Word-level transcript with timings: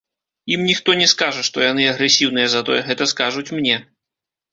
Ім 0.53 0.61
ніхто 0.69 0.95
не 1.01 1.09
скажа, 1.11 1.43
што 1.49 1.57
яны 1.65 1.85
агрэсіўныя, 1.91 2.47
затое 2.55 2.79
гэта 2.87 3.03
скажуць 3.13 3.53
мне. 3.59 3.77